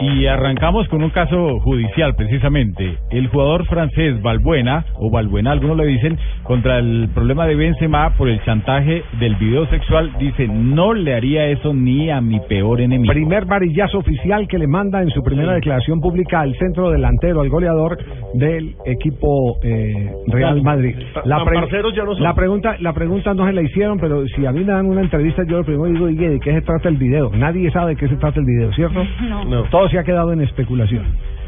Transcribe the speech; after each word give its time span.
Y 0.00 0.26
arrancamos 0.26 0.88
con 0.88 1.02
un 1.02 1.10
caso 1.10 1.60
judicial, 1.60 2.14
precisamente. 2.16 2.98
El 3.10 3.28
jugador 3.28 3.64
francés 3.66 4.20
Balbuena, 4.22 4.84
o 4.98 5.10
Balbuena, 5.10 5.52
algunos 5.52 5.76
le 5.76 5.86
dicen, 5.86 6.18
contra 6.42 6.78
el 6.78 7.08
problema 7.14 7.46
de 7.46 7.54
Benzema 7.54 8.10
por 8.16 8.28
el 8.28 8.42
chantaje 8.44 9.02
del 9.20 9.36
video 9.36 9.66
sexual, 9.66 10.10
dice, 10.18 10.48
no 10.48 10.92
le 10.94 11.14
haría 11.14 11.46
eso 11.46 11.72
ni 11.72 12.10
a 12.10 12.20
mi 12.20 12.40
peor 12.40 12.80
enemigo. 12.80 13.12
Primer 13.12 13.44
varillazo 13.46 13.98
oficial 13.98 14.46
que 14.48 14.58
le 14.58 14.66
manda 14.66 15.00
en 15.02 15.10
su 15.10 15.22
primera 15.22 15.52
declaración 15.54 16.00
pública 16.00 16.40
al 16.40 16.54
centro 16.56 16.90
delantero, 16.90 17.40
al 17.40 17.48
goleador 17.48 17.96
del 18.34 18.74
equipo 18.86 19.58
eh, 19.62 20.10
Real 20.26 20.60
Madrid. 20.62 20.96
La, 21.24 21.44
pre- 21.44 21.54
parceros 21.60 21.94
ya 21.94 22.04
no 22.04 22.14
la 22.14 22.34
pregunta 22.34 22.76
la 22.80 22.92
pregunta 22.92 23.32
no 23.34 23.46
se 23.46 23.52
la 23.52 23.62
hicieron, 23.62 23.98
pero 23.98 24.26
si 24.28 24.44
a 24.44 24.52
mí 24.52 24.60
me 24.60 24.72
dan 24.72 24.86
una 24.86 25.02
entrevista, 25.02 25.42
yo 25.46 25.58
lo 25.58 25.64
primero 25.64 25.84
digo, 25.86 26.08
¿y 26.08 26.16
de 26.16 26.40
qué 26.40 26.52
se 26.52 26.62
trata 26.62 26.88
el 26.88 26.96
video? 26.96 27.30
Nadie 27.34 27.70
sabe 27.70 27.90
de 27.90 27.96
qué 27.96 28.08
se 28.08 28.16
trata 28.16 28.40
el 28.40 28.46
video, 28.46 28.72
¿cierto? 28.72 29.02
No. 29.48 29.64
Todo 29.84 29.90
se 29.90 29.98
ha 29.98 30.04
quedado 30.04 30.32
en 30.32 30.40
especulación. 30.40 31.04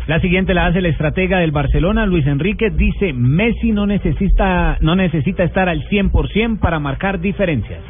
La 0.07 0.21
siguiente 0.21 0.53
la 0.53 0.67
hace 0.67 0.81
el 0.81 0.85
estratega 0.85 1.39
del 1.39 1.53
Barcelona, 1.53 2.05
Luis 2.05 2.27
Enrique, 2.27 2.69
dice 2.69 3.15
Messi 3.15 3.73
no 3.73 3.87
necesita 3.87 4.77
no 4.83 4.95
necesita 4.95 5.43
estar 5.43 5.71
al 5.71 5.89
100% 5.89 6.61
para 6.61 6.79
marcar 6.79 7.19
diferencias. 7.19 7.81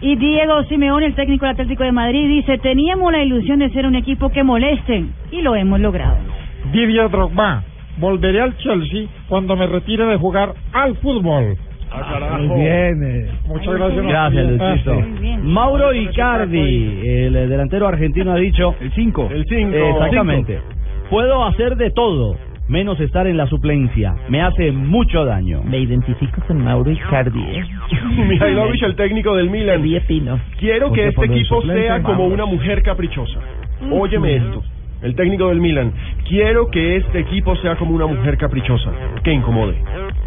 Y 0.00 0.14
Diego 0.14 0.62
Simeone, 0.68 1.06
el 1.06 1.16
técnico 1.16 1.46
del 1.46 1.54
Atlético 1.54 1.82
de 1.82 1.90
Madrid, 1.90 2.28
dice, 2.28 2.58
teníamos 2.58 3.10
la 3.10 3.24
ilusión 3.24 3.58
de 3.58 3.70
ser 3.70 3.86
un 3.86 3.96
equipo 3.96 4.28
que 4.28 4.44
molesten 4.44 5.14
y 5.32 5.42
lo 5.42 5.56
hemos 5.56 5.80
logrado. 5.80 6.18
Didier 6.70 7.10
Drogba. 7.10 7.64
Volveré 7.96 8.40
al 8.40 8.56
Chelsea 8.58 9.08
cuando 9.28 9.56
me 9.56 9.66
retire 9.66 10.06
de 10.06 10.16
jugar 10.16 10.54
al 10.72 10.94
fútbol. 10.98 11.56
Muy 12.46 12.60
bien. 12.60 13.02
eh. 13.02 13.30
Muchas 13.46 13.74
gracias. 13.74 14.04
Gracias, 14.06 14.86
Ah. 14.88 15.38
Mauro 15.42 15.94
Icardi, 15.94 17.00
el 17.06 17.36
eh, 17.36 17.46
delantero 17.46 17.86
argentino, 17.88 18.32
ha 18.32 18.36
dicho... 18.36 18.74
El 18.80 18.92
5. 18.92 19.28
El 19.30 19.44
5. 19.46 19.76
Exactamente. 19.76 20.60
Puedo 21.10 21.44
hacer 21.44 21.76
de 21.76 21.90
todo, 21.90 22.36
menos 22.68 23.00
estar 23.00 23.26
en 23.26 23.36
la 23.36 23.46
suplencia. 23.46 24.14
Me 24.28 24.42
hace 24.42 24.72
mucho 24.72 25.24
daño. 25.24 25.62
Me 25.64 25.78
identifico 25.78 26.42
con 26.46 26.62
Mauro 26.62 26.90
Icardi. 26.90 27.40
¿eh? 27.40 27.64
Mihailovic, 28.28 28.82
el 28.82 28.94
técnico 28.96 29.34
del 29.36 29.50
Milan. 29.50 29.82
Quiero 30.58 30.92
que 30.92 31.08
este 31.08 31.24
equipo 31.24 31.62
sea 31.62 32.02
como 32.02 32.26
una 32.26 32.44
mujer 32.44 32.82
caprichosa. 32.82 33.40
Óyeme 33.90 34.36
esto. 34.36 34.62
El 35.02 35.14
técnico 35.14 35.48
del 35.48 35.60
Milan. 35.60 35.92
Quiero 36.28 36.68
que 36.70 36.96
este 36.96 37.20
equipo 37.20 37.54
sea 37.56 37.76
como 37.76 37.94
una 37.94 38.06
mujer 38.06 38.36
caprichosa. 38.36 38.90
Que 39.22 39.32
incomode. 39.32 39.76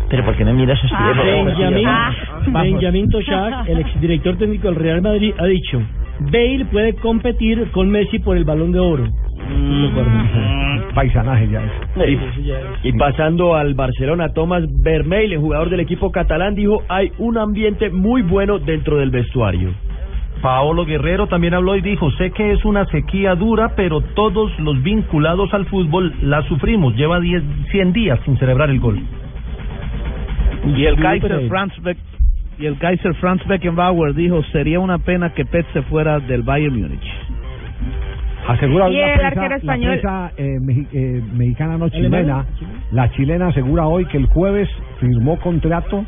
Pero 0.10 0.24
¿por 0.26 0.36
qué 0.36 0.46
no 0.46 0.54
miras 0.54 0.80
así? 0.84 0.94
Ah, 0.96 1.14
Benjamin, 1.24 1.88
Ah. 1.88 2.12
Benjamin 2.48 3.10
Toshak, 3.10 3.68
el 3.68 3.80
exdirector 3.80 4.38
técnico 4.38 4.68
del 4.68 4.76
Real 4.76 5.02
Madrid, 5.02 5.34
ha 5.38 5.46
dicho, 5.46 5.82
Bale 6.20 6.66
puede 6.72 6.94
competir 6.96 7.70
con 7.72 7.90
Messi 7.90 8.20
por 8.20 8.38
el 8.38 8.44
Balón 8.46 8.72
de 8.72 8.80
Oro. 8.80 9.08
Paisanaje 10.94 11.48
ya 11.50 11.64
es. 11.64 11.72
Eso 11.96 12.42
ya 12.42 12.60
es. 12.60 12.66
Y 12.84 12.94
pasando 12.94 13.56
al 13.56 13.74
Barcelona, 13.74 14.30
Tomás 14.30 14.64
Vermeil, 14.84 15.34
el 15.34 15.40
jugador 15.40 15.70
del 15.70 15.80
equipo 15.80 16.12
catalán, 16.12 16.56
dijo, 16.56 16.84
hay 16.90 17.12
un 17.18 17.38
ambiente 17.38 17.90
muy 17.90 18.22
bueno 18.22 18.60
dentro 18.60 18.98
del 18.98 19.10
vestuario. 19.10 19.74
Paolo 20.42 20.86
Guerrero 20.86 21.28
también 21.28 21.54
habló 21.54 21.76
y 21.76 21.82
dijo, 21.82 22.10
sé 22.12 22.32
que 22.32 22.52
es 22.52 22.66
una 22.66 22.86
sequía 22.86 23.36
dura, 23.36 23.74
pero 23.76 24.02
todos 24.02 24.52
los 24.60 24.82
vinculados 24.82 25.54
al 25.54 25.66
fútbol 25.68 26.14
la 26.22 26.42
sufrimos. 26.44 26.96
Lleva 26.96 27.20
10, 27.20 27.44
100 27.72 27.94
días 27.94 28.20
sin 28.26 28.38
celebrar 28.40 28.70
el 28.70 28.80
gol. 28.80 29.00
Y 30.76 30.86
el 30.86 30.96
Kaiser 30.98 31.48
Franz 31.48 31.74
Beck 31.82 31.98
y 32.60 32.66
el 32.68 32.78
Kaiser 32.78 33.16
Franz 33.16 33.46
Beckenbauer 33.48 34.14
dijo, 34.14 34.44
sería 34.52 34.80
una 34.80 35.00
pena 35.00 35.34
que 35.34 35.46
Pep 35.46 35.66
se 35.74 35.82
fuera 35.84 36.20
del 36.20 36.44
Bayern 36.44 36.80
Múnich. 36.80 37.12
Asegura 38.48 38.90
Y 38.90 38.98
el 39.00 39.18
prensa, 39.18 39.28
arquero 39.28 39.50
la 39.50 39.56
español. 39.56 40.00
prensa, 40.00 40.32
eh, 40.38 40.58
eh, 40.94 41.22
mexicana 41.34 41.78
no 41.78 41.90
chilena. 41.90 42.46
La 42.92 43.10
chilena 43.12 43.48
asegura 43.48 43.88
hoy 43.88 44.06
que 44.06 44.18
el 44.18 44.26
jueves 44.28 44.70
firmó 45.00 45.40
contrato 45.40 46.06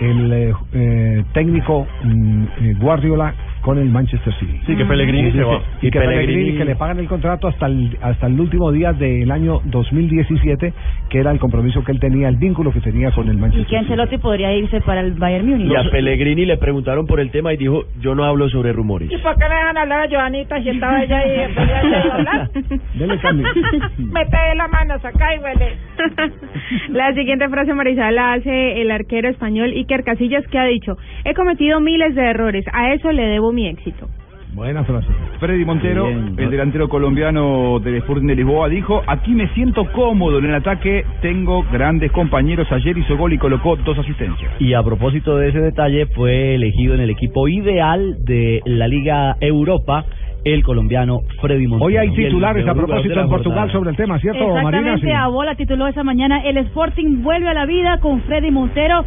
el 0.00 0.32
eh, 0.32 0.54
eh, 0.72 1.24
técnico 1.32 1.86
mm, 2.04 2.44
eh, 2.60 2.74
Guardiola 2.78 3.34
con 3.68 3.76
el 3.76 3.90
Manchester 3.90 4.32
City. 4.40 4.58
Sí, 4.66 4.74
que 4.76 4.84
Pellegrini 4.86 5.30
se 5.30 5.42
va. 5.44 5.60
Y, 5.82 5.88
Y 5.88 5.90
que 5.90 5.98
Pellegrini, 6.00 6.52
Pellegrini- 6.52 6.56
que 6.56 6.64
le 6.64 6.74
pagan 6.76 7.00
el 7.00 7.06
contrato 7.06 7.48
hasta 7.48 7.66
el 7.66 7.98
hasta 8.00 8.26
el 8.26 8.40
último 8.40 8.72
día 8.72 8.94
del 8.94 9.30
año 9.30 9.60
2017, 9.66 10.72
que 11.08 11.18
era 11.18 11.30
el 11.30 11.38
compromiso 11.38 11.82
que 11.84 11.92
él 11.92 12.00
tenía, 12.00 12.28
el 12.28 12.36
vínculo 12.36 12.72
que 12.72 12.80
tenía 12.80 13.10
con 13.12 13.28
el 13.28 13.36
Y 13.36 13.40
Manchester 13.40 13.66
que 13.66 13.70
City. 13.70 13.76
Ancelotti 13.76 14.18
podría 14.18 14.52
irse 14.54 14.80
para 14.82 15.00
el 15.00 15.12
Bayern 15.12 15.46
Múnich. 15.46 15.70
Y 15.70 15.76
a 15.76 15.90
Pellegrini 15.90 16.44
le 16.44 16.56
preguntaron 16.58 17.06
por 17.06 17.20
el 17.20 17.30
tema 17.30 17.52
y 17.52 17.56
dijo, 17.56 17.84
yo 18.00 18.14
no 18.14 18.24
hablo 18.24 18.48
sobre 18.48 18.72
rumores. 18.72 19.10
¿Y 19.10 19.16
por 19.18 19.34
qué 19.36 19.48
me 19.48 19.54
dejan 19.54 19.78
hablar 19.78 20.00
a 20.06 20.10
Joanita 20.10 20.62
si 20.62 20.68
estaba 20.70 21.02
ella 21.02 21.18
ahí? 21.18 21.54
¿Podía 21.54 21.80
ella 21.80 22.14
hablar? 22.14 22.50
Dele 22.94 23.18
cambio. 23.18 23.46
Mete 23.98 24.54
la 24.56 24.68
mano, 24.68 24.98
saca 25.00 25.34
y 25.34 25.38
huele. 25.38 25.76
La 26.90 27.12
siguiente 27.14 27.48
frase, 27.48 27.74
Marisol, 27.74 28.14
la 28.14 28.34
hace 28.34 28.80
el 28.80 28.90
arquero 28.90 29.28
español 29.28 29.70
Iker 29.70 30.04
Casillas, 30.04 30.46
que 30.48 30.58
ha 30.58 30.64
dicho, 30.64 30.96
he 31.24 31.34
cometido 31.34 31.80
miles 31.80 32.14
de 32.14 32.24
errores, 32.24 32.64
a 32.72 32.92
eso 32.92 33.10
le 33.12 33.26
debo 33.26 33.52
mi 33.52 33.68
éxito. 33.68 34.08
Buena 34.54 34.82
frase. 34.82 35.06
Freddy 35.38 35.64
Montero, 35.64 36.06
Bien. 36.06 36.34
el 36.36 36.50
delantero 36.50 36.88
colombiano 36.88 37.78
del 37.80 37.96
Sporting 37.96 38.26
de 38.26 38.34
Lisboa, 38.36 38.68
dijo, 38.68 39.02
aquí 39.06 39.32
me 39.32 39.46
siento 39.54 39.84
cómodo 39.92 40.38
en 40.38 40.46
el 40.46 40.54
ataque, 40.56 41.04
tengo 41.20 41.64
grandes 41.70 42.10
compañeros, 42.12 42.66
ayer 42.72 42.96
hizo 42.98 43.16
gol 43.16 43.32
y 43.32 43.38
colocó 43.38 43.76
dos 43.76 43.96
asistencias. 43.98 44.50
Y 44.58 44.74
a 44.74 44.82
propósito 44.82 45.36
de 45.36 45.50
ese 45.50 45.60
detalle, 45.60 46.06
fue 46.06 46.54
elegido 46.56 46.94
en 46.94 47.00
el 47.00 47.10
equipo 47.10 47.46
ideal 47.46 48.16
de 48.24 48.60
la 48.64 48.88
Liga 48.88 49.36
Europa 49.40 50.04
el 50.44 50.62
colombiano 50.62 51.20
Freddy 51.40 51.66
Montero. 51.66 51.86
Hoy 51.86 51.96
hay 51.96 52.10
titulares 52.14 52.66
a 52.66 52.74
propósito 52.74 53.20
en 53.20 53.28
Portugal 53.28 53.70
sobre 53.70 53.90
el 53.90 53.96
tema, 53.96 54.18
¿cierto, 54.18 54.40
Marina? 54.40 54.68
Exactamente, 54.78 55.06
Sí. 55.06 55.12
a 55.12 55.28
bola 55.28 55.54
tituló 55.56 55.86
esa 55.88 56.02
mañana, 56.04 56.40
el 56.44 56.56
Sporting 56.58 57.22
vuelve 57.22 57.48
a 57.48 57.54
la 57.54 57.66
vida 57.66 57.98
con 58.00 58.22
Freddy 58.22 58.50
Montero, 58.50 59.04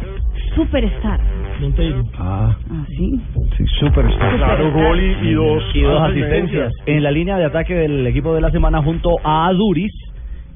superstar. 0.54 1.20
Monteiro. 1.62 2.02
Ah, 2.18 2.56
Ah, 2.70 2.84
sí. 2.88 3.20
sí, 3.56 3.64
superstar. 3.80 4.36
Claro, 4.36 4.72
gol 4.72 5.00
y, 5.00 5.28
y 5.28 5.32
dos, 5.34 5.62
y 5.74 5.80
dos 5.82 6.02
asistencias. 6.02 6.72
En 6.86 7.02
la 7.02 7.10
línea 7.10 7.36
de 7.38 7.44
ataque 7.44 7.74
del 7.74 8.06
equipo 8.06 8.34
de 8.34 8.40
la 8.40 8.50
semana 8.50 8.82
junto 8.82 9.16
a 9.24 9.46
Aduris, 9.46 9.92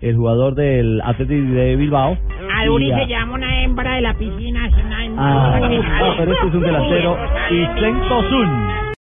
el 0.01 0.15
jugador 0.17 0.55
del 0.55 1.01
Athletic 1.03 1.39
de 1.45 1.77
Bilbao. 1.77 2.17
A 2.55 2.65
Y 2.65 2.67
Duri 2.67 2.93
a- 2.93 2.99
se 2.99 3.07
llama 3.07 3.35
una 3.35 3.63
hembra 3.63 3.95
de 3.95 4.01
la 4.03 4.15
piscina. 4.15 4.67
Es 4.67 4.75
una 4.85 5.05
hembra 5.05 5.25
Ah, 5.25 6.15
pero 6.19 6.33
este 6.33 6.47
es 6.49 6.55
un 6.55 6.61
delantero. 6.61 7.17
Y 7.51 7.65
Sun. 8.31 8.86